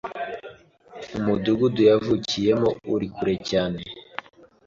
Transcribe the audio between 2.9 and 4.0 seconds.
uri kure cyane.